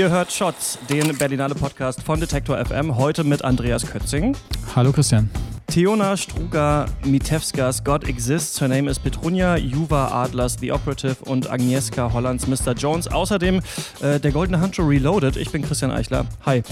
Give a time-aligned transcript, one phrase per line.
[0.00, 4.34] Ihr hört Shots, den Berlinale Podcast von Detektor FM, heute mit Andreas Kötzing.
[4.74, 5.28] Hallo Christian.
[5.66, 12.14] Teona Struga Mitewskas God Exists, Her Name is Petrunia, Juva Adlers The Operative und Agnieszka
[12.14, 12.72] Hollands Mr.
[12.72, 13.08] Jones.
[13.08, 13.60] Außerdem
[14.00, 15.36] äh, der Goldene Handschuh Reloaded.
[15.36, 16.24] Ich bin Christian Eichler.
[16.46, 16.62] Hi.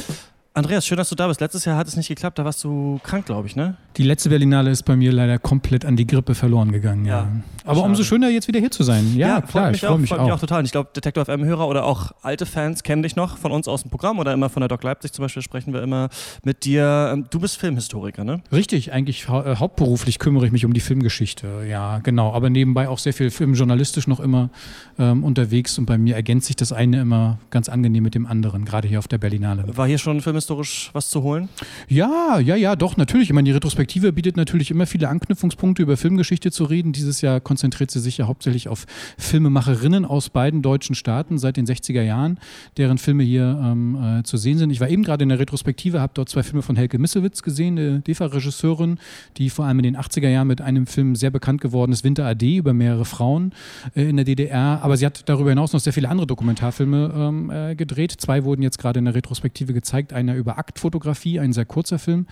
[0.59, 1.41] Andreas, schön, dass du da bist.
[1.41, 3.77] Letztes Jahr hat es nicht geklappt, da warst du krank, glaube ich, ne?
[3.97, 7.21] Die letzte Berlinale ist bei mir leider komplett an die Grippe verloren gegangen, ja.
[7.21, 7.29] ja.
[7.65, 7.89] Aber schade.
[7.89, 9.15] umso schöner, jetzt wieder hier zu sein.
[9.15, 10.41] Ja, ja klar, ich freue mich, freu mich, auch.
[10.41, 10.61] total.
[10.61, 13.83] Und ich glaube, Detektor FM-Hörer oder auch alte Fans kennen dich noch von uns aus
[13.83, 16.09] dem Programm oder immer von der Doc Leipzig zum Beispiel sprechen wir immer
[16.43, 17.11] mit dir.
[17.13, 18.41] Ähm, du bist Filmhistoriker, ne?
[18.51, 22.33] Richtig, eigentlich hau äh, hauptberuflich kümmere ich mich um die Filmgeschichte, ja, genau.
[22.33, 24.51] Aber nebenbei auch sehr viel filmjournalistisch noch immer
[24.99, 28.65] ähm, unterwegs und bei mir ergänzt sich das eine immer ganz angenehm mit dem anderen,
[28.65, 29.65] gerade hier auf der Berlinale.
[29.77, 31.49] War hier schon filmhistorisch was zu holen?
[31.89, 33.29] Ja, ja, ja, doch, natürlich.
[33.29, 36.93] Ich meine, die Retrospektive bietet natürlich immer viele Anknüpfungspunkte, über Filmgeschichte zu reden.
[36.93, 38.87] Dieses Jahr konzentriert sie sich ja hauptsächlich auf
[39.19, 42.39] Filmemacherinnen aus beiden deutschen Staaten seit den 60er Jahren,
[42.77, 44.71] deren Filme hier ähm, äh, zu sehen sind.
[44.71, 47.79] Ich war eben gerade in der Retrospektive, habe dort zwei Filme von Helke Missewitz gesehen,
[47.79, 48.99] eine DEFA-Regisseurin,
[49.37, 52.27] die vor allem in den 80er Jahren mit einem Film sehr bekannt geworden ist, Winter
[52.27, 53.53] AD, über mehrere Frauen
[53.95, 54.81] äh, in der DDR.
[54.83, 58.13] Aber sie hat darüber hinaus noch sehr viele andere Dokumentarfilme ähm, äh, gedreht.
[58.13, 60.13] Zwei wurden jetzt gerade in der Retrospektive gezeigt.
[60.13, 62.27] Einer über Aktfotografie ein sehr kurzer Film,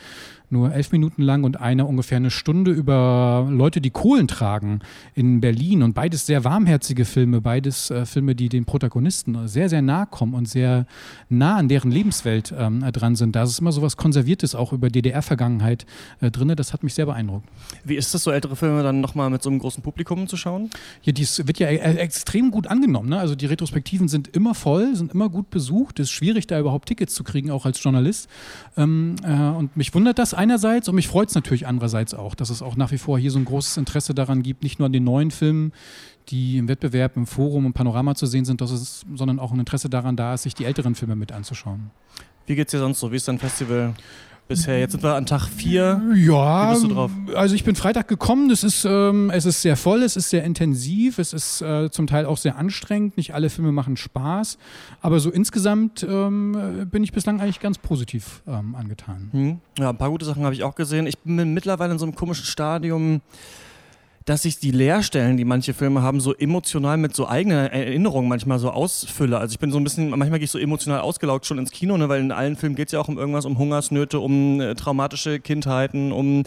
[0.51, 4.81] nur elf Minuten lang und einer ungefähr eine Stunde über Leute, die Kohlen tragen
[5.15, 5.83] in Berlin.
[5.83, 10.35] Und beides sehr warmherzige Filme, beides äh, Filme, die den Protagonisten sehr, sehr nahe kommen
[10.35, 10.87] und sehr
[11.29, 13.37] nah an deren Lebenswelt ähm, dran sind.
[13.37, 15.87] Da ist immer so was Konserviertes auch über DDR-Vergangenheit
[16.21, 16.53] äh, drin.
[16.57, 17.49] Das hat mich sehr beeindruckt.
[17.85, 20.71] Wie ist das, so ältere Filme dann nochmal mit so einem großen Publikum zu schauen?
[21.03, 23.09] Ja, dies wird ja e-, e extrem gut angenommen.
[23.09, 23.19] Ne?
[23.19, 26.01] Also die Retrospektiven sind immer voll, sind immer gut besucht.
[26.01, 28.29] Es ist schwierig, da überhaupt Tickets zu kriegen, auch als Journalist.
[28.77, 32.51] Ähm, äh, und mich wundert das einerseits und mich freut es natürlich andererseits auch, dass
[32.51, 34.93] es auch nach wie vor hier so ein großes Interesse daran gibt, nicht nur an
[34.93, 35.73] den neuen Filmen,
[36.29, 39.89] die im Wettbewerb, im Forum und Panorama zu sehen sind, es, sondern auch ein Interesse
[39.89, 41.91] daran da ist, sich die älteren Filme mit anzuschauen.
[42.47, 43.11] Wie geht es dir sonst so?
[43.11, 43.95] Wie ist dein Festival?
[44.49, 44.79] Bisher.
[44.79, 46.03] Jetzt sind wir an Tag 4.
[46.15, 47.11] Ja, Wie bist du drauf?
[47.35, 48.51] also ich bin Freitag gekommen.
[48.51, 52.07] Es ist, ähm, es ist sehr voll, es ist sehr intensiv, es ist äh, zum
[52.07, 53.17] Teil auch sehr anstrengend.
[53.17, 54.59] Nicht alle Filme machen Spaß.
[55.01, 59.29] Aber so insgesamt ähm, bin ich bislang eigentlich ganz positiv ähm, angetan.
[59.33, 59.59] Hm.
[59.79, 61.07] Ja, ein paar gute Sachen habe ich auch gesehen.
[61.07, 63.21] Ich bin mittlerweile in so einem komischen Stadium
[64.27, 68.59] dass ich die Leerstellen, die manche Filme haben, so emotional mit so eigenen Erinnerungen manchmal
[68.59, 69.39] so ausfülle.
[69.39, 71.97] Also ich bin so ein bisschen, manchmal gehe ich so emotional ausgelaugt schon ins Kino,
[71.97, 74.75] ne, weil in allen Filmen geht es ja auch um irgendwas, um Hungersnöte, um äh,
[74.75, 76.41] traumatische Kindheiten, um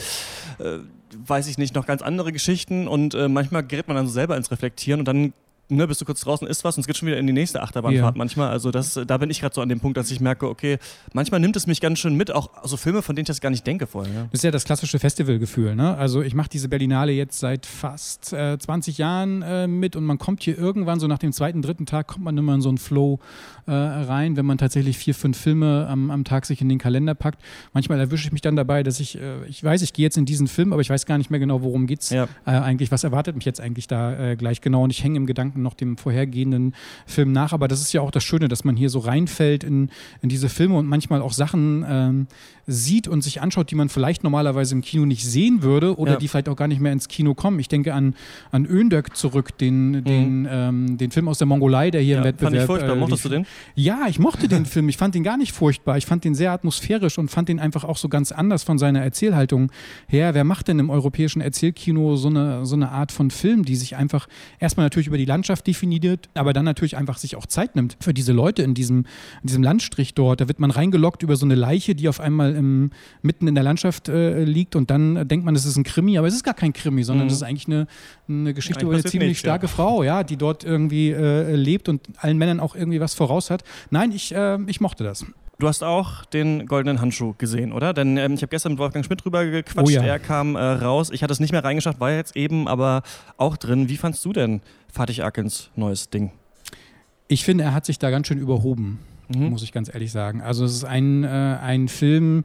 [0.60, 0.80] äh,
[1.26, 4.36] weiß ich nicht, noch ganz andere Geschichten und äh, manchmal gerät man dann so selber
[4.36, 5.34] ins Reflektieren und dann
[5.70, 7.62] ne, bist du kurz draußen, isst was und es geht schon wieder in die nächste
[7.62, 8.18] Achterbahnfahrt ja.
[8.18, 8.50] manchmal.
[8.50, 10.78] Also das, da bin ich gerade so an dem Punkt, dass ich merke, okay,
[11.14, 13.50] manchmal nimmt es mich ganz schön mit, auch so Filme, von denen ich das gar
[13.50, 14.14] nicht denke vorher.
[14.14, 14.22] Ja.
[14.32, 15.76] Das ist ja das klassische Festivalgefühl.
[15.76, 15.96] Ne?
[15.96, 20.18] Also ich mache diese Berlinale jetzt seit fast äh, 20 Jahren äh, mit und man
[20.18, 22.78] kommt hier irgendwann, so nach dem zweiten, dritten Tag, kommt man immer in so einen
[22.78, 23.20] Flow
[23.68, 27.16] äh, rein, wenn man tatsächlich vier, fünf Filme am, am Tag sich in den Kalender
[27.16, 27.42] packt.
[27.74, 30.26] Manchmal erwische ich mich dann dabei, dass ich, äh, ich weiß, ich gehe jetzt in
[30.26, 32.28] diesen Film, aber ich weiß gar nicht mehr genau, worum geht es ja.
[32.46, 35.26] Äh, eigentlich, was erwartet mich jetzt eigentlich da äh, gleich genau und ich hänge im
[35.26, 36.74] Gedanken noch dem vorhergehenden
[37.06, 37.54] Film nach.
[37.54, 39.90] Aber das ist ja auch das Schöne, dass man hier so reinfällt in,
[40.22, 42.28] in diese Filme und manchmal auch Sachen ähm,
[42.70, 46.18] sieht und sich anschaut, die man vielleicht normalerweise im Kino nicht sehen würde oder ja.
[46.18, 47.60] die vielleicht auch gar nicht mehr ins Kino kommen.
[47.60, 48.16] Ich denke an,
[48.52, 50.04] an Öndök zurück, den, mhm.
[50.04, 52.52] den, ähm, den Film aus der Mongolei, der hier ja, im Wettbewerb.
[52.52, 52.96] Fand ich furchtbar.
[52.96, 53.46] Äh, Mochtest du den?
[53.76, 54.90] Ja, ich mochte den Film.
[54.90, 55.98] Ich fand ihn gar nicht furchtbar.
[55.98, 59.02] Ich fand ihn sehr atmosphärisch und fand ihn einfach auch so ganz anders von seiner
[59.02, 59.72] Erzählhaltung
[60.08, 60.34] her.
[60.34, 63.96] Wer macht denn im europäischen Erzählkino so eine, so eine Art von Film, die sich
[63.96, 64.28] einfach
[64.60, 68.14] erstmal natürlich über die Landschaft definiert, aber dann natürlich einfach sich auch Zeit nimmt für
[68.14, 69.00] diese Leute in diesem,
[69.42, 70.42] in diesem Landstrich dort.
[70.42, 73.64] Da wird man reingelockt über so eine Leiche, die auf einmal im, mitten in der
[73.64, 76.54] Landschaft äh, liegt und dann denkt man, es ist ein Krimi, aber es ist gar
[76.54, 77.32] kein Krimi, sondern mhm.
[77.32, 77.88] es ist eigentlich eine,
[78.28, 79.72] eine Geschichte über eine ziemlich nicht, starke ja.
[79.72, 83.64] Frau, ja, die dort irgendwie äh, lebt und allen Männern auch irgendwie was voraus hat.
[83.90, 85.26] Nein, ich, äh, ich mochte das.
[85.60, 87.94] Du hast auch den goldenen Handschuh gesehen, oder?
[87.94, 89.88] Denn ähm, ich habe gestern mit Wolfgang Schmidt drüber gequatscht.
[89.88, 90.04] Oh ja.
[90.04, 91.10] Er kam äh, raus.
[91.12, 93.04] Ich hatte es nicht mehr reingeschaut, war jetzt eben aber
[93.36, 93.90] auch drin.
[93.90, 94.62] Wie fandst du denn
[94.92, 96.32] Fatih Akins neues Ding?
[97.28, 99.00] Ich finde, er hat sich da ganz schön überhoben.
[99.34, 99.50] Mhm.
[99.50, 100.42] muss ich ganz ehrlich sagen.
[100.42, 102.44] Also es ist ein, äh, ein Film,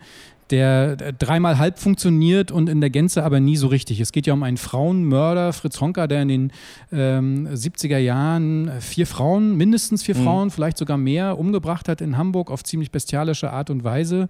[0.51, 4.01] der dreimal halb funktioniert und in der Gänze aber nie so richtig.
[4.01, 6.53] Es geht ja um einen Frauenmörder, Fritz Honka, der in den
[6.93, 10.23] ähm, 70er Jahren vier Frauen, mindestens vier mhm.
[10.23, 14.29] Frauen, vielleicht sogar mehr, umgebracht hat in Hamburg auf ziemlich bestialische Art und Weise.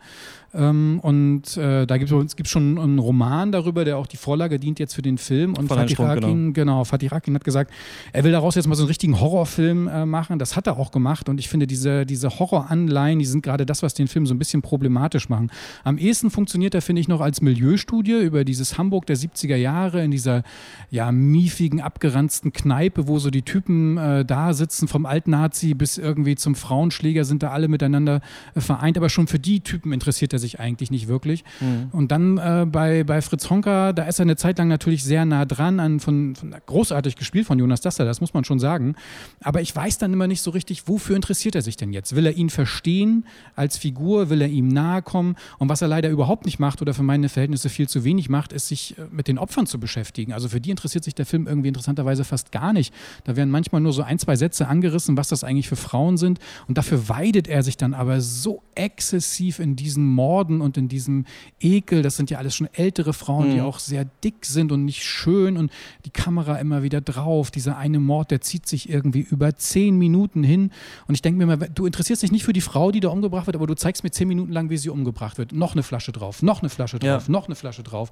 [0.55, 4.79] Ähm, und äh, da gibt es schon einen Roman darüber, der auch die Vorlage dient
[4.79, 5.55] jetzt für den Film.
[5.55, 6.77] Und Fatih Rakin, genau.
[6.77, 7.73] genau, Fatih Rakin hat gesagt,
[8.13, 10.39] er will daraus jetzt mal so einen richtigen Horrorfilm äh, machen.
[10.39, 11.29] Das hat er auch gemacht.
[11.29, 14.39] Und ich finde, diese, diese Horroranleihen, die sind gerade das, was den Film so ein
[14.39, 15.51] bisschen problematisch machen.
[15.83, 20.05] Am ehesten funktioniert er, finde ich, noch als Milieustudie über dieses Hamburg der 70er Jahre
[20.05, 20.43] in dieser
[20.91, 26.37] ja, miefigen, abgeranzten Kneipe, wo so die Typen äh, da sitzen, vom Altnazi bis irgendwie
[26.37, 28.21] zum Frauenschläger sind da alle miteinander
[28.55, 28.97] äh, vereint.
[28.97, 31.45] Aber schon für die Typen interessiert er sich eigentlich nicht wirklich.
[31.61, 31.89] Mhm.
[31.93, 35.25] Und dann äh, bei, bei Fritz Honka, da ist er eine Zeit lang natürlich sehr
[35.25, 38.95] nah dran, an, von, von großartig gespielt von Jonas Dasser, das muss man schon sagen.
[39.41, 42.15] Aber ich weiß dann immer nicht so richtig, wofür interessiert er sich denn jetzt?
[42.15, 43.27] Will er ihn verstehen
[43.57, 44.31] als Figur?
[44.31, 45.37] Will er ihm nahe kommen?
[45.59, 48.53] Und was er leider überhaupt nicht macht oder für meine Verhältnisse viel zu wenig macht,
[48.53, 50.33] ist sich äh, mit den Opfern zu beschäftigen.
[50.33, 52.93] Also für die interessiert sich der Film irgendwie interessanterweise fast gar nicht.
[53.23, 56.41] Da werden manchmal nur so ein, zwei Sätze angerissen, was das eigentlich für Frauen sind.
[56.67, 61.27] Und dafür weidet er sich dann aber so exzessiv in diesen Morden und in diesem
[61.61, 62.03] Ekel.
[62.03, 63.55] Das sind ja alles schon ältere Frauen, mhm.
[63.55, 65.71] die auch sehr dick sind und nicht schön und
[66.07, 67.53] die Kamera immer wieder drauf.
[67.53, 70.73] Dieser eine Mord, der zieht sich irgendwie über zehn Minuten hin.
[71.07, 73.47] Und ich denke mir mal, du interessierst dich nicht für die Frau, die da umgebracht
[73.47, 75.53] wird, aber du zeigst mir zehn Minuten lang, wie sie umgebracht wird.
[75.53, 77.33] Noch eine Flasche drauf, noch eine Flasche drauf, ja.
[77.33, 78.11] noch eine Flasche drauf.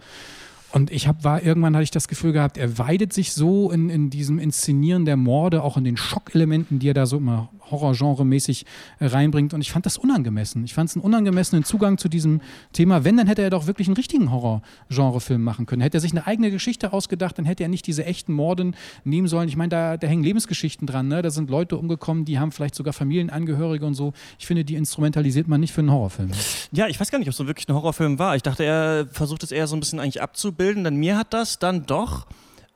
[0.73, 3.91] Und ich hab, war irgendwann hatte ich das Gefühl gehabt, er weidet sich so in,
[3.91, 8.65] in diesem Inszenieren der Morde, auch in den Schockelementen, die er da so immer Horrorgenre-mäßig
[8.99, 9.53] äh, reinbringt.
[9.53, 10.65] Und ich fand das unangemessen.
[10.65, 12.41] Ich fand es einen unangemessenen Zugang zu diesem
[12.73, 13.05] Thema.
[13.05, 15.83] Wenn, dann hätte er doch wirklich einen richtigen Horror-Genre-Film machen können.
[15.83, 18.75] Hätte er sich eine eigene Geschichte ausgedacht, dann hätte er nicht diese echten Morden
[19.05, 19.49] nehmen sollen.
[19.49, 21.09] Ich meine, da, da hängen Lebensgeschichten dran.
[21.09, 21.21] Ne?
[21.21, 24.15] Da sind Leute umgekommen, die haben vielleicht sogar Familienangehörige und so.
[24.39, 26.31] Ich finde, die instrumentalisiert man nicht für einen Horrorfilm.
[26.73, 28.37] Ja, ich weiß gar nicht, ob es so wirklich ein Horrorfilm war.
[28.37, 30.62] Ich dachte, er versucht es eher so ein bisschen eigentlich abzubilden.
[30.63, 32.27] Denn mir hat das dann doch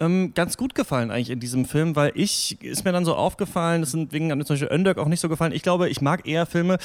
[0.00, 3.81] ähm, ganz gut gefallen eigentlich in diesem Film, weil ich, ist mir dann so aufgefallen,
[3.81, 5.53] das sind wegen zum Beispiel Öndök auch nicht so gefallen.
[5.53, 6.79] Ich glaube, ich mag eher Filme,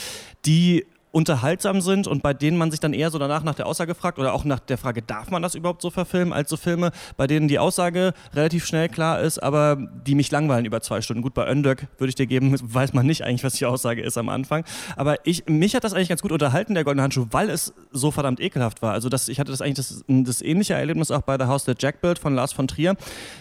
[0.45, 3.95] die unterhaltsam sind und bei denen man sich dann eher so danach nach der Aussage
[3.95, 6.91] fragt oder auch nach der Frage, darf man das überhaupt so verfilmen, als so Filme,
[7.17, 11.21] bei denen die Aussage relativ schnell klar ist, aber die mich langweilen über zwei Stunden.
[11.21, 14.17] Gut, bei Öndök würde ich dir geben, weiß man nicht eigentlich, was die Aussage ist
[14.17, 14.63] am Anfang.
[14.95, 18.11] Aber ich, mich hat das eigentlich ganz gut unterhalten, der Goldene Handschuh, weil es so
[18.11, 18.93] verdammt ekelhaft war.
[18.93, 21.81] Also das, ich hatte das eigentlich das, das ähnliche Erlebnis auch bei The House That
[21.81, 22.95] Jack Built von Lars von Trier,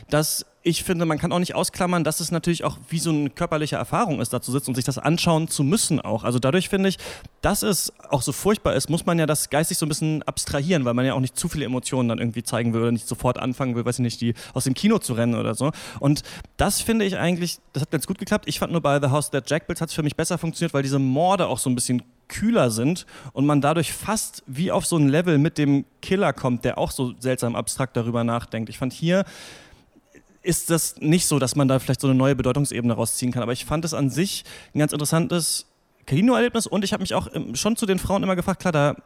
[0.08, 3.30] dass ich finde, man kann auch nicht ausklammern, dass es natürlich auch wie so eine
[3.30, 6.22] körperliche Erfahrung ist, da zu sitzen und sich das anschauen zu müssen auch.
[6.22, 6.98] Also dadurch finde ich,
[7.40, 10.84] dass es auch so furchtbar ist, muss man ja das geistig so ein bisschen abstrahieren,
[10.84, 13.38] weil man ja auch nicht zu viele Emotionen dann irgendwie zeigen will oder nicht sofort
[13.38, 15.72] anfangen will, weiß ich nicht, die aus dem Kino zu rennen oder so.
[15.98, 16.22] Und
[16.58, 18.44] das finde ich eigentlich, das hat ganz gut geklappt.
[18.46, 20.74] Ich fand nur bei The House That Jack Built hat es für mich besser funktioniert,
[20.74, 24.86] weil diese Morde auch so ein bisschen kühler sind und man dadurch fast wie auf
[24.86, 28.68] so ein Level mit dem Killer kommt, der auch so seltsam abstrakt darüber nachdenkt.
[28.68, 29.24] Ich fand hier
[30.42, 33.42] ist das nicht so, dass man da vielleicht so eine neue Bedeutungsebene rausziehen kann.
[33.42, 34.44] Aber ich fand es an sich
[34.74, 35.66] ein ganz interessantes
[36.06, 38.96] Kino-Erlebnis und ich habe mich auch ähm, schon zu den Frauen immer gefragt, klar, da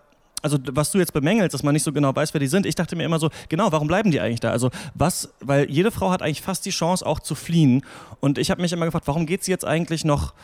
[0.43, 2.67] also was du jetzt bemängelst, dass man nicht so genau weiß, wer die sind.
[2.67, 4.51] Ich dachte mir immer so, genau, warum bleiben die eigentlich da?
[4.51, 7.83] Also was, weil jede Frau hat eigentlich fast die Chance auch zu fliehen.
[8.21, 10.35] Und ich habe mich immer gefragt, warum geht sie jetzt eigentlich noch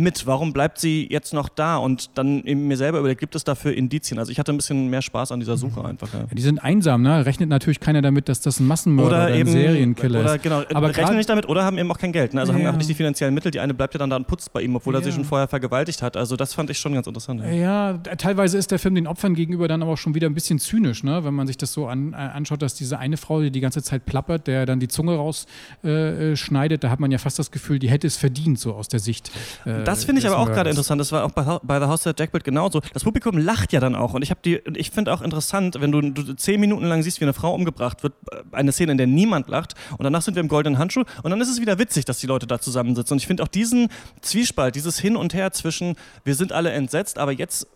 [0.00, 0.26] mit?
[0.26, 1.76] Warum bleibt sie jetzt noch da?
[1.76, 4.18] Und dann eben mir selber überlegt, gibt es dafür Indizien?
[4.18, 6.12] Also ich hatte ein bisschen mehr Spaß an dieser Suche einfach.
[6.12, 6.20] Ja.
[6.20, 7.24] Ja, die sind einsam, ne?
[7.24, 10.62] Rechnet natürlich keiner damit, dass das ein Massenmörder oder, oder ein eben, Serienkiller oder, Genau,
[10.74, 12.34] aber rechnen nicht damit oder haben eben auch kein Geld.
[12.34, 12.40] Ne?
[12.40, 12.58] Also ja.
[12.58, 13.50] haben auch nicht die finanziellen Mittel.
[13.50, 15.48] Die eine bleibt ja dann da und putzt bei ihm, obwohl er sie schon vorher
[15.48, 16.16] vergewaltigt hat.
[16.16, 17.42] Also das fand ich schon ganz interessant.
[17.52, 17.94] Ja.
[17.98, 21.02] teilweise ist der Film den Opfern gegenüber dann aber auch schon wieder ein bisschen zynisch,
[21.04, 21.24] ne?
[21.24, 23.82] wenn man sich das so an, äh, anschaut, dass diese eine Frau, die die ganze
[23.82, 27.78] Zeit plappert, der dann die Zunge rausschneidet, äh, da hat man ja fast das Gefühl,
[27.78, 29.30] die hätte es verdient, so aus der Sicht.
[29.64, 32.06] Äh, das finde ich aber auch gerade interessant, das war auch bei, bei The House
[32.06, 32.80] of Jackbird genauso.
[32.92, 35.92] Das Publikum lacht ja dann auch und ich habe die, ich finde auch interessant, wenn
[35.92, 38.98] du, du, zehn Minuten lang siehst, wie eine Frau umgebracht wird, äh, eine Szene, in
[38.98, 41.78] der niemand lacht und danach sind wir im goldenen Handschuh und dann ist es wieder
[41.78, 43.14] witzig, dass die Leute da zusammensitzen.
[43.14, 43.88] Und ich finde auch diesen
[44.20, 47.66] Zwiespalt, dieses Hin und Her zwischen, wir sind alle entsetzt, aber jetzt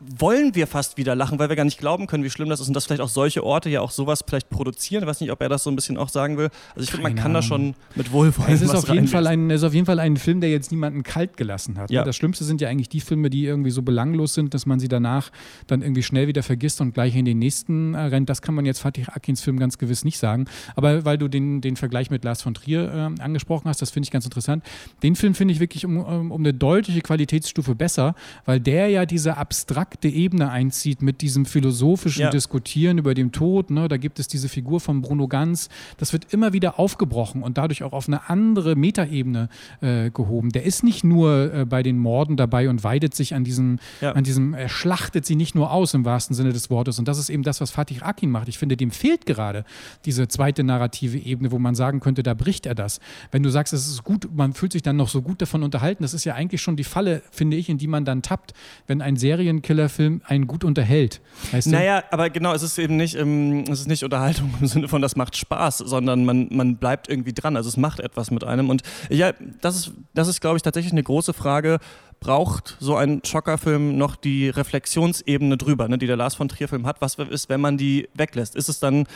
[0.00, 2.68] wollen wir fast wieder lachen, weil wir gar nicht glauben können, wie schlimm das ist
[2.68, 5.02] und dass vielleicht auch solche Orte ja auch sowas vielleicht produzieren.
[5.02, 6.48] Ich weiß nicht, ob er das so ein bisschen auch sagen will.
[6.74, 9.50] Also ich finde, man kann da schon mit Wohlwollen es ist auf jeden Fall ein,
[9.50, 11.90] Es ist auf jeden Fall ein Film, der jetzt niemanden kalt gelassen hat.
[11.90, 11.96] Ne?
[11.96, 12.04] Ja.
[12.04, 14.88] Das Schlimmste sind ja eigentlich die Filme, die irgendwie so belanglos sind, dass man sie
[14.88, 15.30] danach
[15.66, 18.30] dann irgendwie schnell wieder vergisst und gleich in den nächsten äh, rennt.
[18.30, 20.46] Das kann man jetzt Fatih Akins Film ganz gewiss nicht sagen.
[20.76, 24.06] Aber weil du den, den Vergleich mit Lars von Trier äh, angesprochen hast, das finde
[24.06, 24.64] ich ganz interessant.
[25.02, 28.14] Den Film finde ich wirklich um, um, um eine deutliche Qualitätsstufe besser,
[28.46, 32.30] weil der ja diese abstrakte abstrakte Ebene einzieht mit diesem philosophischen ja.
[32.30, 33.70] Diskutieren über den Tod.
[33.70, 33.88] Ne?
[33.88, 35.68] Da gibt es diese Figur von Bruno Ganz.
[35.98, 39.48] Das wird immer wieder aufgebrochen und dadurch auch auf eine andere Metaebene
[39.80, 40.50] äh, gehoben.
[40.50, 44.12] Der ist nicht nur äh, bei den Morden dabei und weidet sich an diesem, ja.
[44.12, 46.98] an diesem, er schlachtet sie nicht nur aus im wahrsten Sinne des Wortes.
[46.98, 48.48] Und das ist eben das, was Fatih Akin macht.
[48.48, 49.64] Ich finde, dem fehlt gerade
[50.04, 53.00] diese zweite narrative Ebene, wo man sagen könnte, da bricht er das.
[53.32, 56.04] Wenn du sagst, es ist gut, man fühlt sich dann noch so gut davon unterhalten,
[56.04, 58.54] das ist ja eigentlich schon die Falle, finde ich, in die man dann tappt,
[58.86, 61.20] wenn ein Serienkiller Thriller-Film einen gut unterhält.
[61.52, 61.70] Weißt du?
[61.70, 65.02] Naja, aber genau, es ist eben nicht, ähm, es ist nicht Unterhaltung im Sinne von,
[65.02, 67.56] das macht Spaß, sondern man, man bleibt irgendwie dran.
[67.56, 68.68] Also es macht etwas mit einem.
[68.68, 71.78] Und ja, das ist, das ist glaube ich, tatsächlich eine große Frage
[72.20, 77.00] braucht so ein Schockerfilm noch die Reflexionsebene drüber, ne, die der Lars von Trier-Film hat.
[77.00, 78.54] Was ist, wenn man die weglässt?
[78.56, 79.06] Ist es dann,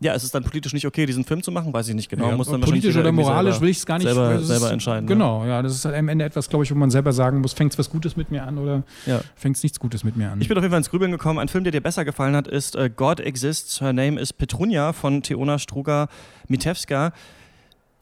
[0.00, 1.74] ja, ist es dann politisch nicht okay, diesen Film zu machen?
[1.74, 2.30] Weiß ich nicht genau.
[2.30, 5.06] Ja, muss dann politisch oder moralisch selber, will ich es gar nicht selber, selber entscheiden.
[5.06, 7.52] Genau, ja, das ist halt am Ende etwas, glaube ich, wo man selber sagen muss,
[7.52, 9.20] fängt es was Gutes mit mir an oder ja.
[9.34, 10.40] fängt es nichts Gutes mit mir an.
[10.40, 11.38] Ich bin auf jeden Fall ins Grübeln gekommen.
[11.38, 14.94] Ein Film, der dir besser gefallen hat, ist uh, God Exists, Her Name is Petrunia
[14.94, 17.12] von Teona Struga-Mitewska.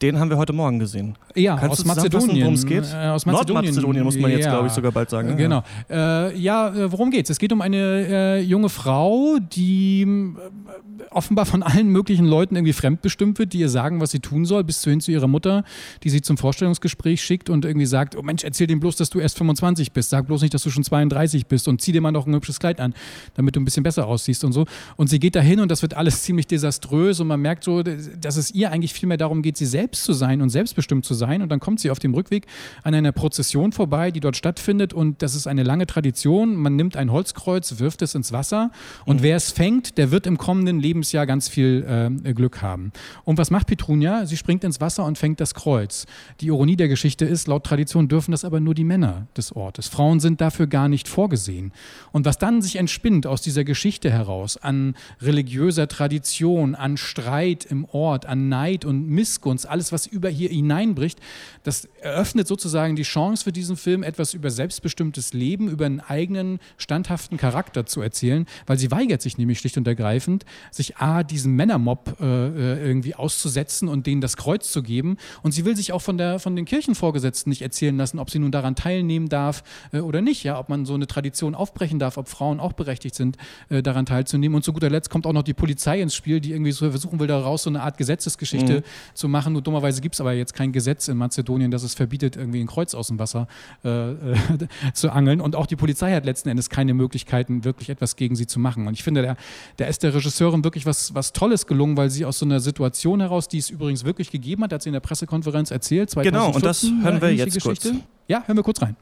[0.01, 1.17] Den haben wir heute Morgen gesehen.
[1.35, 2.41] Ja, Kannst aus Mazedonien.
[2.41, 2.83] worum es geht?
[2.83, 3.63] Äh, aus Mazedonien.
[3.63, 5.37] Nordmazedonien muss man jetzt, glaube ich, sogar bald sagen.
[5.37, 5.63] Genau.
[5.89, 7.29] Äh, ja, äh, worum geht's?
[7.29, 12.73] Es geht um eine äh, junge Frau, die äh, offenbar von allen möglichen Leuten irgendwie
[12.73, 15.63] fremdbestimmt wird, die ihr sagen, was sie tun soll, bis hin zu ihrer Mutter,
[16.03, 19.19] die sie zum Vorstellungsgespräch schickt und irgendwie sagt, oh Mensch, erzähl dem bloß, dass du
[19.19, 20.09] erst 25 bist.
[20.09, 22.59] Sag bloß nicht, dass du schon 32 bist und zieh dir mal noch ein hübsches
[22.59, 22.93] Kleid an,
[23.35, 24.65] damit du ein bisschen besser aussiehst und so.
[24.97, 28.35] Und sie geht dahin und das wird alles ziemlich desaströs und man merkt so, dass
[28.35, 31.13] es ihr eigentlich viel mehr darum geht, sie selbst selbst zu sein und selbstbestimmt zu
[31.13, 31.43] sein.
[31.43, 32.47] Und dann kommt sie auf dem Rückweg
[32.81, 34.93] an einer Prozession vorbei, die dort stattfindet.
[34.93, 36.55] Und das ist eine lange Tradition.
[36.55, 38.71] Man nimmt ein Holzkreuz, wirft es ins Wasser.
[39.05, 39.23] Und mhm.
[39.23, 42.91] wer es fängt, der wird im kommenden Lebensjahr ganz viel äh, Glück haben.
[43.25, 44.25] Und was macht Petrunia?
[44.25, 46.07] Sie springt ins Wasser und fängt das Kreuz.
[46.41, 49.87] Die Ironie der Geschichte ist, laut Tradition dürfen das aber nur die Männer des Ortes.
[49.87, 51.73] Frauen sind dafür gar nicht vorgesehen.
[52.11, 57.85] Und was dann sich entspinnt aus dieser Geschichte heraus an religiöser Tradition, an Streit im
[57.85, 61.19] Ort, an Neid und Missgunst, alles, was über hier hineinbricht,
[61.63, 66.59] das eröffnet sozusagen die Chance für diesen Film, etwas über selbstbestimmtes Leben, über einen eigenen
[66.77, 71.57] standhaften Charakter zu erzählen, weil sie weigert sich nämlich schlicht und ergreifend, sich A, diesem
[71.57, 75.17] Männermob äh, äh, irgendwie auszusetzen und denen das Kreuz zu geben.
[75.43, 78.39] Und sie will sich auch von, der, von den Kirchenvorgesetzten nicht erzählen lassen, ob sie
[78.39, 82.15] nun daran teilnehmen darf äh, oder nicht, ja, ob man so eine Tradition aufbrechen darf,
[82.15, 83.35] ob Frauen auch berechtigt sind,
[83.67, 84.55] äh, daran teilzunehmen.
[84.55, 87.19] Und zu guter Letzt kommt auch noch die Polizei ins Spiel, die irgendwie so versuchen
[87.19, 88.83] will, daraus so eine Art Gesetzesgeschichte mhm.
[89.13, 89.57] zu machen.
[89.65, 92.93] Dummerweise gibt es aber jetzt kein Gesetz in Mazedonien, das es verbietet, irgendwie ein Kreuz
[92.93, 93.47] aus dem Wasser
[93.83, 94.15] äh, äh,
[94.93, 95.41] zu angeln.
[95.41, 98.87] Und auch die Polizei hat letzten Endes keine Möglichkeiten, wirklich etwas gegen sie zu machen.
[98.87, 99.35] Und ich finde, da,
[99.77, 103.19] da ist der Regisseurin wirklich was, was Tolles gelungen, weil sie aus so einer Situation
[103.19, 106.09] heraus, die es übrigens wirklich gegeben hat, hat sie in der Pressekonferenz erzählt.
[106.09, 107.89] 2014, genau, und das hören wir jetzt Geschichte.
[107.89, 108.03] kurz.
[108.27, 108.95] Ja, hören wir kurz rein.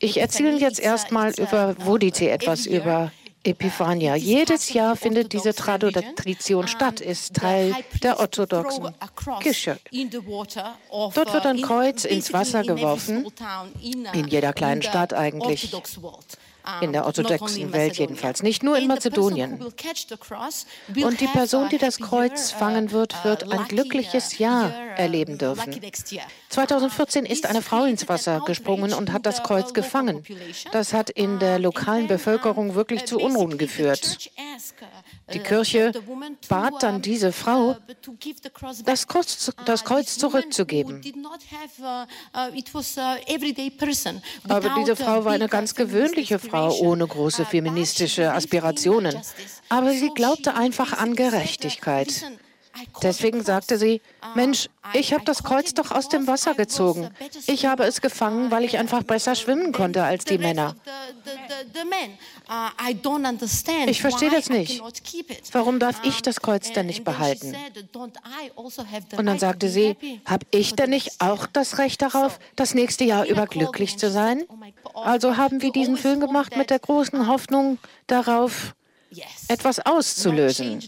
[0.00, 3.12] Ich erzähle jetzt erstmal über Vodice etwas, über
[3.44, 4.16] Epiphania.
[4.16, 8.94] Jedes Jahr findet diese Tradition statt, ist Teil der orthodoxen
[9.40, 9.78] Kirche.
[10.90, 13.26] Dort wird ein Kreuz ins Wasser geworfen,
[14.12, 15.72] in jeder kleinen Stadt eigentlich
[16.80, 19.60] in der orthodoxen Welt jedenfalls, nicht nur in Mazedonien.
[19.62, 25.80] Und die Person, die das Kreuz fangen wird, wird ein glückliches Jahr erleben dürfen.
[26.48, 30.24] 2014 ist eine Frau ins Wasser gesprungen und hat das Kreuz gefangen.
[30.72, 34.30] Das hat in der lokalen Bevölkerung wirklich zu Unruhen geführt.
[35.32, 35.92] Die Kirche
[36.48, 37.76] bat dann diese Frau,
[38.84, 41.00] das Kreuz, das Kreuz zurückzugeben.
[44.48, 49.16] Aber diese Frau war eine ganz gewöhnliche Frau ohne große feministische Aspirationen.
[49.70, 52.12] Aber sie glaubte einfach an Gerechtigkeit.
[53.02, 54.00] Deswegen sagte sie,
[54.34, 57.10] Mensch, ich habe das Kreuz doch aus dem Wasser gezogen.
[57.46, 60.74] Ich habe es gefangen, weil ich einfach besser schwimmen konnte als die Männer.
[63.86, 64.82] Ich verstehe das nicht.
[65.52, 67.54] Warum darf ich das Kreuz denn nicht behalten?
[69.16, 73.26] Und dann sagte sie, habe ich denn nicht auch das Recht darauf, das nächste Jahr
[73.26, 74.44] über glücklich zu sein?
[74.94, 78.74] Also haben wir diesen Film gemacht mit der großen Hoffnung darauf,
[79.48, 80.78] etwas auszulösen.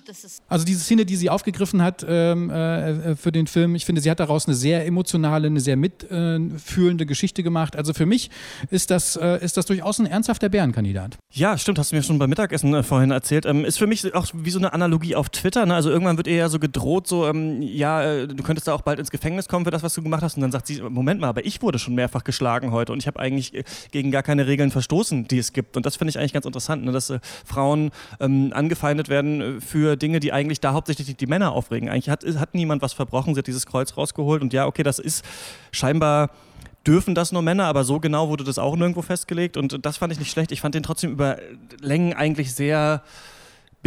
[0.48, 4.10] Also diese Szene, die sie aufgegriffen hat ähm, äh, für den Film, ich finde, sie
[4.10, 7.76] hat daraus eine sehr emotionale, eine sehr mitfühlende äh, Geschichte gemacht.
[7.76, 8.30] Also für mich
[8.70, 11.18] ist das, äh, ist das durchaus ein ernsthafter Bärenkandidat.
[11.32, 13.46] Ja, stimmt, hast du mir schon beim Mittagessen äh, vorhin erzählt.
[13.46, 15.66] Ähm, ist für mich auch wie so eine Analogie auf Twitter.
[15.66, 15.74] Ne?
[15.74, 18.82] Also irgendwann wird ihr ja so gedroht, so, ähm, ja, äh, du könntest da auch
[18.82, 20.36] bald ins Gefängnis kommen für das, was du gemacht hast.
[20.36, 23.06] Und dann sagt sie, Moment mal, aber ich wurde schon mehrfach geschlagen heute und ich
[23.06, 25.76] habe eigentlich äh, gegen gar keine Regeln verstoßen, die es gibt.
[25.76, 26.92] Und das finde ich eigentlich ganz interessant, ne?
[26.92, 27.12] dass
[27.44, 27.90] Frauen
[28.20, 31.88] ähm, angefeindet werden äh, für Dinge, die eigentlich da hauptsächlich die, Männer aufregen.
[31.88, 34.98] Eigentlich hat, hat niemand was verbrochen, sie hat dieses Kreuz rausgeholt und ja, okay, das
[34.98, 35.24] ist
[35.72, 36.30] scheinbar
[36.86, 40.12] dürfen das nur Männer, aber so genau wurde das auch nirgendwo festgelegt und das fand
[40.12, 40.52] ich nicht schlecht.
[40.52, 41.38] Ich fand den trotzdem über
[41.80, 43.02] Längen eigentlich sehr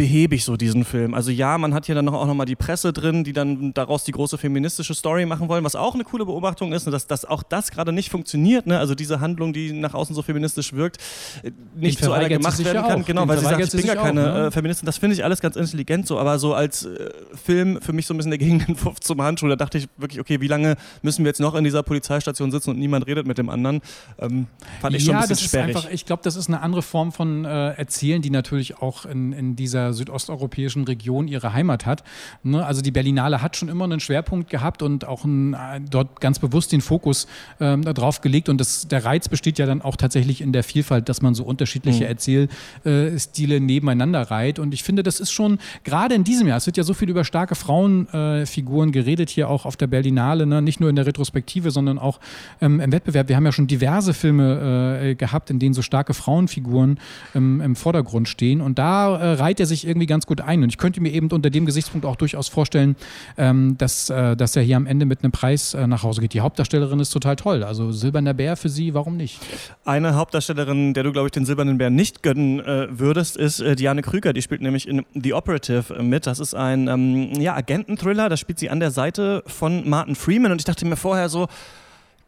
[0.00, 1.12] behäbig so diesen Film.
[1.12, 4.02] Also ja, man hat hier dann noch, auch nochmal die Presse drin, die dann daraus
[4.02, 7.26] die große feministische Story machen wollen, was auch eine coole Beobachtung ist, ne, dass, dass
[7.26, 8.66] auch das gerade nicht funktioniert.
[8.66, 8.78] Ne?
[8.78, 10.96] Also diese Handlung, die nach außen so feministisch wirkt,
[11.42, 13.04] äh, nicht zu einer gemacht werden kann.
[13.04, 14.46] Genau, weil sie sagt, ich bin gar keine auch, ne?
[14.46, 14.86] Äh, Feministin.
[14.86, 17.10] Das finde ich alles ganz intelligent so, aber so als äh,
[17.44, 20.40] Film für mich so ein bisschen der Gegenentwurf zum Handschuh, da dachte ich wirklich, okay,
[20.40, 23.50] wie lange müssen wir jetzt noch in dieser Polizeistation sitzen und niemand redet mit dem
[23.50, 23.82] anderen?
[24.18, 24.46] Ähm,
[24.80, 25.76] fand ich ja, schon ein bisschen das ist sperrig.
[25.76, 29.34] Einfach, ich glaube, das ist eine andere Form von äh, Erzählen, die natürlich auch in,
[29.34, 32.04] in dieser südosteuropäischen Region ihre Heimat hat.
[32.42, 32.64] Ne?
[32.64, 36.38] Also die Berlinale hat schon immer einen Schwerpunkt gehabt und auch ein, äh, dort ganz
[36.38, 37.26] bewusst den Fokus
[37.60, 38.48] ähm, darauf gelegt.
[38.48, 41.44] Und das, der Reiz besteht ja dann auch tatsächlich in der Vielfalt, dass man so
[41.44, 42.10] unterschiedliche mhm.
[42.10, 44.58] Erzählstile nebeneinander reiht.
[44.58, 47.08] Und ich finde, das ist schon gerade in diesem Jahr, es wird ja so viel
[47.08, 50.62] über starke Frauenfiguren äh, geredet hier auch auf der Berlinale, ne?
[50.62, 52.20] nicht nur in der Retrospektive, sondern auch
[52.60, 53.28] ähm, im Wettbewerb.
[53.28, 56.98] Wir haben ja schon diverse Filme äh, gehabt, in denen so starke Frauenfiguren
[57.34, 58.60] ähm, im Vordergrund stehen.
[58.60, 60.62] Und da äh, reiht er sich irgendwie ganz gut ein.
[60.62, 62.96] Und ich könnte mir eben unter dem Gesichtspunkt auch durchaus vorstellen,
[63.36, 66.34] ähm, dass, äh, dass er hier am Ende mit einem Preis äh, nach Hause geht.
[66.34, 67.64] Die Hauptdarstellerin ist total toll.
[67.64, 69.40] Also Silberner Bär für sie, warum nicht?
[69.84, 73.76] Eine Hauptdarstellerin, der du, glaube ich, den Silbernen Bär nicht gönnen äh, würdest, ist äh,
[73.76, 74.32] Diane Krüger.
[74.32, 76.26] Die spielt nämlich in The Operative äh, mit.
[76.26, 78.28] Das ist ein ähm, ja, Agenten-Thriller.
[78.28, 80.52] Da spielt sie an der Seite von Martin Freeman.
[80.52, 81.48] Und ich dachte mir vorher so,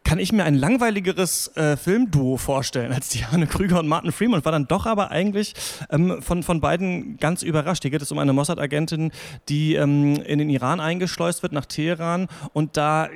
[0.03, 4.45] kann ich mir ein langweiligeres äh, Filmduo vorstellen als Diane Krüger und Martin Freeman und
[4.45, 5.53] war dann doch aber eigentlich
[5.89, 7.83] ähm, von, von beiden ganz überrascht.
[7.83, 9.11] Hier geht es um eine Mossad-Agentin,
[9.49, 13.09] die ähm, in den Iran eingeschleust wird, nach Teheran und da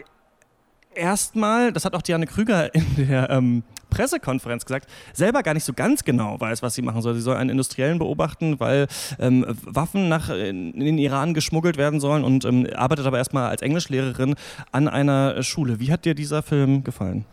[0.96, 3.64] erstmal, das hat auch Diane Krüger in der ähm,
[3.98, 7.16] Pressekonferenz gesagt, selber gar nicht so ganz genau weiß, was sie machen soll.
[7.16, 8.88] Sie soll einen Industriellen beobachten, weil
[9.20, 13.64] ähm, Waffen nach, in, den Iran geschmuggelt werden sollen und ähm, arbeitet aber erstmal als
[13.64, 14.36] Englischlehrerin
[14.72, 15.80] an einer Schule.
[15.80, 17.26] Wie hat dir dieser Film gefallen?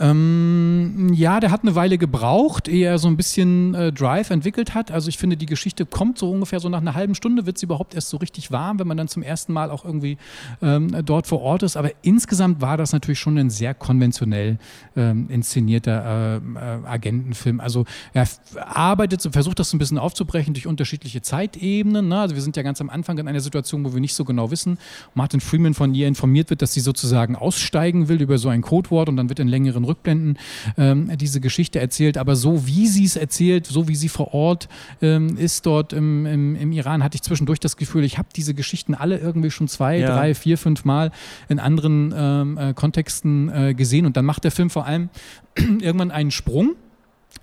[0.00, 4.74] Ähm, ja, der hat eine Weile gebraucht, ehe er so ein bisschen äh, Drive entwickelt
[4.74, 4.90] hat.
[4.90, 7.66] Also ich finde, die Geschichte kommt so ungefähr so nach einer halben Stunde, wird sie
[7.66, 10.18] überhaupt erst so richtig warm, wenn man dann zum ersten Mal auch irgendwie
[10.62, 11.76] ähm, dort vor Ort ist.
[11.76, 14.58] Aber insgesamt war das natürlich schon ein sehr konventionell
[14.96, 17.60] ähm, inszenierter äh, äh, Agentenfilm.
[17.60, 22.08] Also er arbeitet, versucht das so ein bisschen aufzubrechen durch unterschiedliche Zeitebenen.
[22.08, 22.18] Ne?
[22.18, 24.50] Also wir sind ja ganz am Anfang in einer Situation, wo wir nicht so genau
[24.50, 24.78] wissen.
[25.14, 29.08] Martin Freeman von ihr informiert wird, dass sie sozusagen aussteigen will über so ein Codewort
[29.08, 30.38] und dann wird in längeren und Rückblenden
[30.76, 32.18] ähm, diese Geschichte erzählt.
[32.18, 34.68] Aber so wie sie es erzählt, so wie sie vor Ort
[35.02, 38.54] ähm, ist dort im, im, im, Iran, hatte ich zwischendurch das Gefühl, ich habe diese
[38.54, 40.14] Geschichten alle irgendwie schon zwei, ja.
[40.14, 41.10] drei, vier, fünf Mal
[41.48, 44.06] in anderen ähm, äh, Kontexten äh, gesehen.
[44.06, 45.10] Und dann macht der Film vor allem
[45.56, 46.74] irgendwann einen Sprung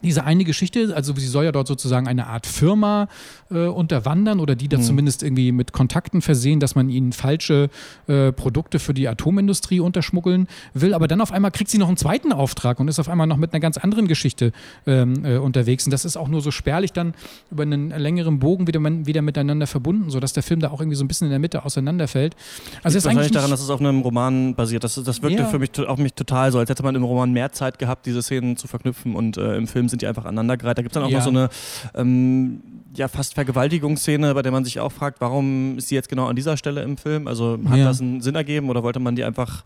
[0.04, 3.08] diese eine Geschichte, also sie soll ja dort sozusagen eine Art Firma
[3.50, 4.84] äh, unterwandern oder die da mhm.
[4.84, 7.70] zumindest irgendwie mit Kontakten versehen, dass man ihnen falsche
[8.08, 10.94] äh, Produkte für die Atomindustrie unterschmuggeln will.
[10.94, 13.38] Aber dann auf einmal kriegt sie noch einen zweiten Auftrag und ist auf einmal noch
[13.38, 14.52] mit einer ganz anderen Geschichte
[14.88, 15.86] ähm, äh, unterwegs.
[15.86, 17.14] Und das ist auch nur so spärlich dann
[17.52, 21.04] über einen längeren Bogen wieder, wieder miteinander verbunden, sodass der Film da auch irgendwie so
[21.04, 22.36] ein bisschen in der Mitte auseinanderfällt.
[22.84, 24.84] Also ist wahrscheinlich daran, dass es auf einem Roman basiert.
[24.84, 25.48] Das, das wirkte ja.
[25.48, 28.22] für mich auf mich total so, als hätte man im Roman mehr Zeit gehabt, diese
[28.22, 30.78] Szenen zu verknüpfen und äh, im Film sind die einfach aneinandergereiht.
[30.78, 31.20] Da gibt es dann auch ja.
[31.20, 31.50] noch so eine
[31.94, 32.62] ähm,
[32.96, 36.36] ja, fast Vergewaltigungsszene, bei der man sich auch fragt, warum ist sie jetzt genau an
[36.36, 37.28] dieser Stelle im Film?
[37.28, 37.86] Also hat ja.
[37.86, 39.64] das einen Sinn ergeben oder wollte man die einfach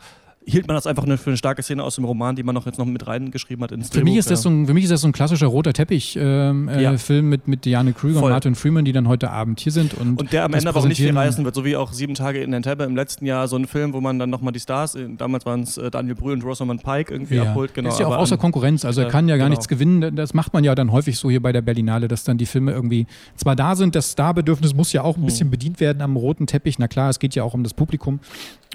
[0.48, 2.78] hielt man das einfach für eine starke Szene aus dem Roman, die man noch jetzt
[2.78, 5.02] noch mit reingeschrieben hat ins für mich ist das so ein, Für mich ist das
[5.02, 7.22] so ein klassischer roter Teppich-Film ähm, äh, ja.
[7.22, 8.26] mit, mit Diane Krüger Voll.
[8.26, 9.94] und Martin Freeman, die dann heute Abend hier sind.
[9.96, 12.14] Und, und der am Ende aber auch nicht viel reißen wird, so wie auch Sieben
[12.14, 14.98] Tage in Entebbe im letzten Jahr, so ein Film, wo man dann nochmal die Stars,
[15.18, 17.44] damals waren es äh, Daniel Brühl und Rosamund Pike irgendwie ja.
[17.44, 17.74] abholt.
[17.74, 19.56] Genau, ist ja auch außer Konkurrenz, also er kann ja gar genau.
[19.56, 20.16] nichts gewinnen.
[20.16, 22.72] Das macht man ja dann häufig so hier bei der Berlinale, dass dann die Filme
[22.72, 25.26] irgendwie zwar da sind, das Starbedürfnis muss ja auch ein hm.
[25.26, 26.80] bisschen bedient werden am roten Teppich.
[26.80, 28.20] Na klar, es geht ja auch um das Publikum.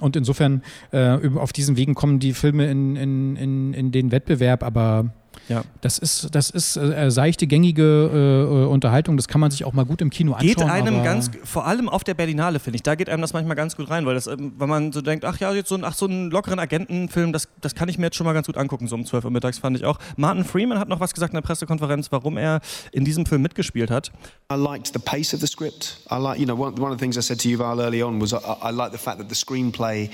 [0.01, 4.63] Und insofern äh, auf diesen Wegen kommen die Filme in, in, in, in den Wettbewerb,
[4.63, 5.11] aber
[5.49, 5.65] ja.
[5.81, 9.17] Das ist, das ist äh, seichte, gängige äh, Unterhaltung.
[9.17, 10.49] Das kann man sich auch mal gut im Kino anschauen.
[10.49, 13.57] Geht einem ganz, vor allem auf der Berlinale, finde ich, da geht einem das manchmal
[13.57, 15.85] ganz gut rein, weil das, ähm, wenn man so denkt, ach ja, jetzt so, ein,
[15.85, 18.57] ach, so einen lockeren Agentenfilm, das, das kann ich mir jetzt schon mal ganz gut
[18.57, 19.99] angucken, so um 12 Uhr mittags, fand ich auch.
[20.17, 22.61] Martin Freeman hat noch was gesagt in der Pressekonferenz, warum er
[22.93, 24.13] in diesem Film mitgespielt hat.
[24.53, 25.99] I liked the pace of the script.
[26.11, 28.21] I like, you know, one, one of the things I said to Yuval early on
[28.21, 30.11] was I, I like the fact that the screenplay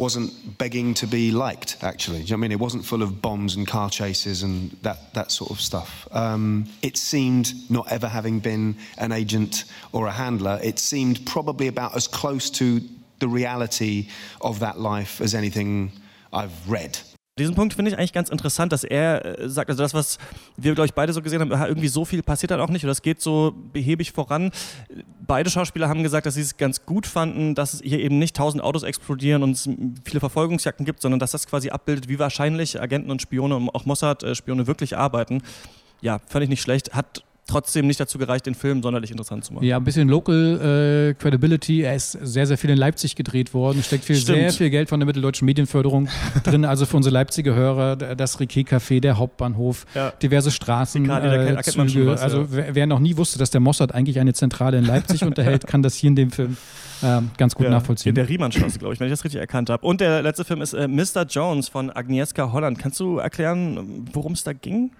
[0.00, 2.20] wasn't begging to be liked, actually.
[2.20, 2.52] You know I mean?
[2.52, 6.08] It wasn't full of bombs and car chases and that, that sort of stuff.
[6.10, 11.66] Um, it seemed, not ever having been an agent or a handler, it seemed probably
[11.66, 12.80] about as close to
[13.18, 14.08] the reality
[14.40, 15.92] of that life as anything
[16.32, 16.98] I've read.
[17.40, 20.18] Diesen Punkt finde ich eigentlich ganz interessant, dass er äh, sagt, also das, was
[20.56, 22.92] wir, glaube ich, beide so gesehen haben, irgendwie so viel passiert dann auch nicht oder
[22.92, 24.50] es geht so behäbig voran.
[25.26, 28.36] Beide Schauspieler haben gesagt, dass sie es ganz gut fanden, dass es hier eben nicht
[28.36, 29.68] tausend Autos explodieren und es
[30.04, 34.66] viele Verfolgungsjagden gibt, sondern dass das quasi abbildet, wie wahrscheinlich Agenten und Spione auch Mossad-Spione
[34.66, 35.42] wirklich arbeiten.
[36.02, 36.94] Ja, ich nicht schlecht.
[36.94, 39.64] Hat trotzdem nicht dazu gereicht, den Film sonderlich interessant zu machen.
[39.64, 41.82] Ja, ein bisschen Local äh, Credibility.
[41.82, 43.82] Er ist sehr, sehr viel in Leipzig gedreht worden.
[43.82, 46.08] Steckt viel, sehr viel Geld von der mitteldeutschen Medienförderung
[46.44, 46.64] drin.
[46.64, 50.12] Also für unsere Leipziger Hörer das Riquet-Café, der Hauptbahnhof, ja.
[50.22, 51.04] diverse Straßen.
[51.04, 52.06] Die äh, Züge.
[52.06, 55.22] Was, also wer, wer, noch nie wusste, dass der Mossad eigentlich eine Zentrale in Leipzig
[55.24, 56.56] unterhält, kann das hier in dem Film
[57.02, 58.10] äh, ganz gut ja, nachvollziehen.
[58.10, 59.84] In der Riemannstraße, glaube ich, wenn ich das richtig erkannt habe.
[59.86, 61.24] Und der letzte Film ist äh, Mr.
[61.28, 62.78] Jones von Agnieszka Holland.
[62.78, 64.92] Kannst du erklären, worum es da ging?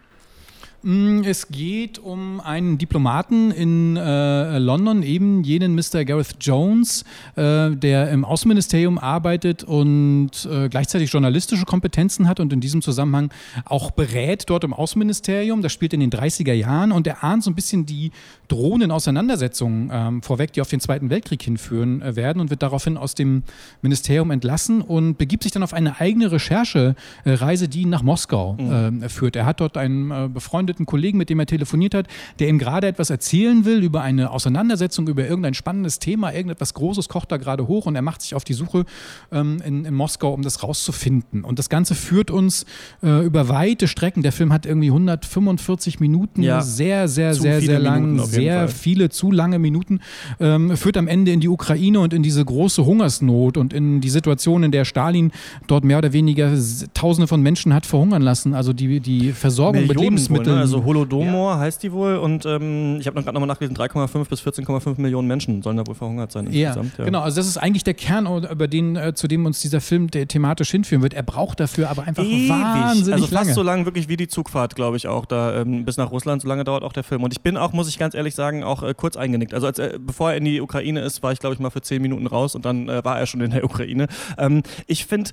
[0.82, 6.06] Mm, es geht um einen Diplomaten in äh, London, eben jenen Mr.
[6.06, 7.04] Gareth Jones,
[7.36, 13.30] äh, der im Außenministerium arbeitet und äh, gleichzeitig journalistische Kompetenzen hat und in diesem Zusammenhang
[13.66, 15.60] auch berät dort im Außenministerium.
[15.60, 18.10] Das spielt in den 30er Jahren und er ahnt so ein bisschen die
[18.48, 22.96] drohenden Auseinandersetzungen ähm, vorweg, die auf den Zweiten Weltkrieg hinführen äh, werden und wird daraufhin
[22.96, 23.42] aus dem
[23.82, 29.02] Ministerium entlassen und begibt sich dann auf eine eigene Recherchereise, die ihn nach Moskau mhm.
[29.02, 29.36] Äh, führt.
[29.36, 32.06] Er hat dort einen äh, befreundeten befreundeten Kollegen, mit dem er telefoniert hat,
[32.38, 37.09] der ihm gerade etwas erzählen will über eine Auseinandersetzung, über irgendein spannendes Thema, irgendetwas Großes
[37.09, 38.85] kocht da gerade hoch und er macht sich auf die Suche
[39.33, 41.44] ähm, in, in, Moskau, um das rauszufinden.
[41.44, 42.64] Und das Ganze führt uns
[43.02, 44.22] äh, über weite Strecken.
[44.22, 49.30] Der Film hat irgendwie 145 Minuten, ja, sehr, sehr, sehr, sehr lang, sehr viele zu
[49.30, 50.00] lange Minuten,
[50.38, 54.11] ähm, führt am Ende in die Ukraine und in diese große Hungersnot und in die
[54.11, 55.33] Situation, in der Stalin
[55.66, 56.52] dort mehr oder weniger
[56.94, 58.54] Tausende von Menschen hat verhungern lassen.
[58.54, 61.58] Also die, die Versorgung Millionen mit Lebensmitteln also Holodomor ja.
[61.60, 65.28] heißt die wohl und ähm, ich habe noch gerade nochmal nachgelesen, 3,5 bis 14,5 Millionen
[65.28, 66.98] Menschen sollen da wohl verhungert sein insgesamt.
[66.98, 69.80] Ja, genau, also das ist eigentlich der Kern, über den, äh, zu dem uns dieser
[69.80, 71.14] Film thematisch hinführen wird.
[71.14, 72.48] Er braucht dafür aber einfach Ewig.
[72.48, 73.54] wahnsinnig also fast lange.
[73.54, 76.42] so lang wirklich wie die Zugfahrt, glaube ich, auch da ähm, bis nach Russland.
[76.42, 77.22] So lange dauert auch der Film.
[77.22, 79.54] Und ich bin auch, muss ich ganz ehrlich sagen, auch äh, kurz eingenickt.
[79.54, 81.82] Also als, äh, bevor er in die Ukraine ist, war ich, glaube ich, mal für
[81.82, 84.06] 10 Minuten raus und dann äh, war er schon in der Ukraine.
[84.38, 85.30] Ähm, ich finde,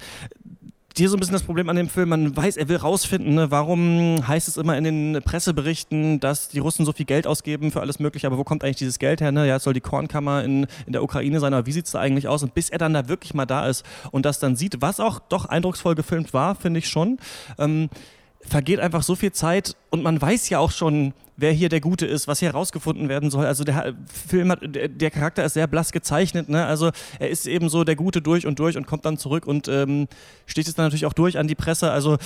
[0.98, 3.52] dir so ein bisschen das Problem an dem Film, man weiß, er will rausfinden, ne,
[3.52, 7.82] warum heißt es immer in den Presseberichten, dass die Russen so viel Geld ausgeben für
[7.82, 9.32] alles Mögliche, aber wo kommt eigentlich dieses Geld her?
[9.32, 9.48] Ne?
[9.48, 12.00] Ja, es soll die Kornkammer in, in der Ukraine sein, aber wie sieht es da
[12.00, 12.44] eigentlich aus?
[12.44, 15.20] Und bis er dann da wirklich mal da ist und das dann sieht, was auch
[15.20, 17.20] doch eindrucksvoll gefilmt war, finde ich schon,
[17.60, 17.90] ähm,
[18.42, 22.06] vergeht einfach so viel Zeit und man weiß ja auch schon, wer hier der Gute
[22.06, 23.46] ist, was hier herausgefunden werden soll.
[23.46, 23.94] Also der
[24.28, 26.50] Film hat, der, Charakter ist sehr blass gezeichnet.
[26.50, 26.66] Ne?
[26.66, 29.68] Also er ist eben so der Gute durch und durch und kommt dann zurück und
[29.68, 30.08] ähm,
[30.48, 31.92] sticht es dann natürlich auch durch an die Presse.
[31.92, 32.18] Also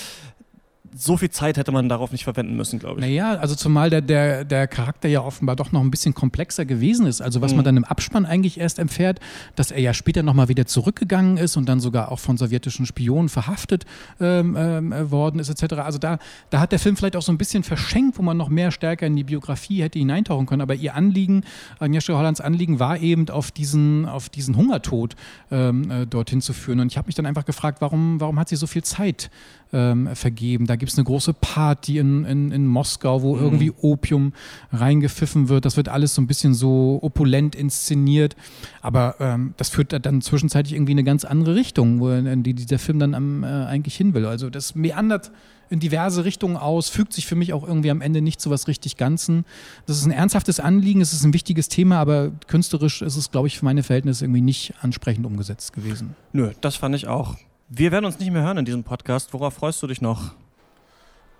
[0.93, 3.06] so viel Zeit hätte man darauf nicht verwenden müssen, glaube ich.
[3.06, 7.06] Naja, also zumal der, der, der Charakter ja offenbar doch noch ein bisschen komplexer gewesen
[7.06, 7.21] ist.
[7.21, 7.58] Also was mhm.
[7.58, 9.19] man dann im Abspann eigentlich erst erfährt,
[9.56, 13.30] dass er ja später nochmal wieder zurückgegangen ist und dann sogar auch von sowjetischen Spionen
[13.30, 13.86] verhaftet
[14.19, 15.75] ähm, äh, worden ist, etc.
[15.75, 18.49] Also da, da hat der Film vielleicht auch so ein bisschen verschenkt, wo man noch
[18.49, 20.62] mehr stärker in die Biografie hätte hineintauchen können.
[20.62, 21.43] Aber ihr Anliegen,
[21.80, 25.15] Agnieszka Hollands Anliegen war eben auf diesen, auf diesen Hungertod
[25.51, 26.82] ähm, äh, dorthin zu führen.
[26.82, 29.30] Und ich habe mich dann einfach gefragt, warum, warum hat sie so viel Zeit
[29.73, 30.65] ähm, vergeben.
[30.65, 33.44] Da gibt es eine große Party in, in, in Moskau, wo mhm.
[33.44, 34.34] irgendwie Opium
[34.72, 35.63] reingepfiffen wird.
[35.63, 38.36] Das wird alles so ein bisschen so opulent inszeniert.
[38.82, 42.56] Aber ähm, das führt dann zwischenzeitlich irgendwie in eine ganz andere Richtung, wo in die
[42.56, 44.26] dieser Film dann am, äh, eigentlich hin will.
[44.26, 45.32] Also das meandert
[45.70, 48.67] in diverse Richtungen aus, fügt sich für mich auch irgendwie am Ende nicht zu was
[48.67, 49.46] richtig Ganzen.
[49.86, 53.48] Das ist ein ernsthaftes Anliegen, es ist ein wichtiges Thema, aber künstlerisch ist es, glaube
[53.48, 56.15] ich, für meine Verhältnisse irgendwie nicht ansprechend umgesetzt gewesen.
[56.34, 57.38] Nö, das fand ich auch.
[57.70, 59.32] Wir werden uns nicht mehr hören in diesem Podcast.
[59.32, 60.34] Worauf freust du dich noch?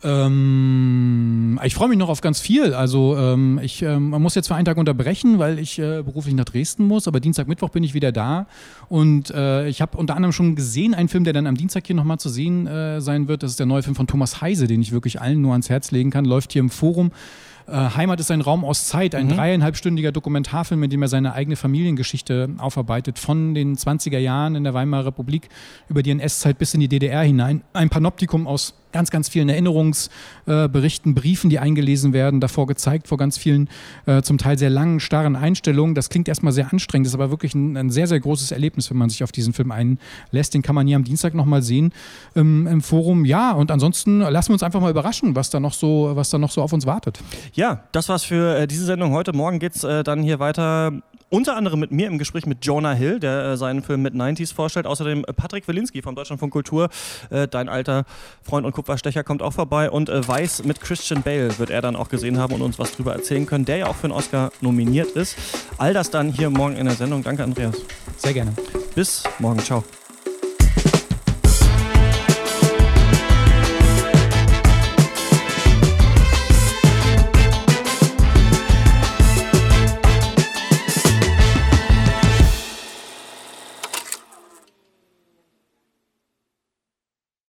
[0.04, 2.74] Ähm, ich freue mich noch auf ganz viel.
[2.74, 6.46] Also ähm, ich ähm, muss jetzt für einen Tag unterbrechen, weil ich äh, beruflich nach
[6.46, 8.48] Dresden muss, aber Dienstag, Mittwoch bin ich wieder da.
[8.90, 11.96] Und äh, ich habe unter anderem schon gesehen, einen Film, der dann am Dienstag hier
[11.96, 13.44] nochmal zu sehen äh, sein wird.
[13.44, 15.92] Das ist der neue Film von Thomas Heise, den ich wirklich allen nur ans Herz
[15.92, 16.26] legen kann.
[16.26, 17.12] Läuft hier im Forum.
[17.68, 19.36] Äh, Heimat ist ein Raum aus Zeit, ein mhm.
[19.36, 24.74] dreieinhalbstündiger Dokumentarfilm, in dem er seine eigene Familiengeschichte aufarbeitet, von den 20er Jahren in der
[24.74, 25.50] Weimarer Republik
[25.88, 27.62] über die NS-Zeit bis in die DDR hinein.
[27.74, 33.38] Ein Panoptikum aus ganz, ganz vielen Erinnerungsberichten, Briefen, die eingelesen werden, davor gezeigt, vor ganz
[33.38, 33.70] vielen
[34.06, 35.96] äh, zum Teil sehr langen, starren Einstellungen.
[35.96, 38.98] Das klingt erstmal sehr anstrengend, ist aber wirklich ein, ein, sehr, sehr großes Erlebnis, wenn
[38.98, 40.54] man sich auf diesen Film einlässt.
[40.54, 41.94] Den kann man hier am Dienstag nochmal sehen
[42.36, 43.26] ähm, im Forum.
[43.26, 46.38] Ja, und ansonsten lassen wir uns einfach mal überraschen, was da noch so, was da
[46.38, 47.20] noch so auf uns wartet.
[47.54, 49.34] Ja, das war's für äh, diese Sendung heute.
[49.34, 50.94] Morgen geht's äh, dann hier weiter
[51.32, 54.54] unter anderem mit mir im Gespräch mit Jonah Hill, der äh, seinen Film mit 90s
[54.54, 54.86] vorstellt.
[54.86, 56.90] Außerdem äh, Patrick Wilinski vom Deutschlandfunk Kultur,
[57.30, 58.06] äh, dein alter
[58.44, 59.90] Freund und Kupferstecher, kommt auch vorbei.
[59.90, 63.14] Und Weiß mit Christian Bale wird er dann auch gesehen haben und uns was drüber
[63.14, 65.38] erzählen können, der ja auch für einen Oscar nominiert ist.
[65.78, 67.24] All das dann hier morgen in der Sendung.
[67.24, 67.78] Danke, Andreas.
[68.18, 68.54] Sehr gerne.
[68.94, 69.60] Bis morgen.
[69.60, 69.84] Ciao.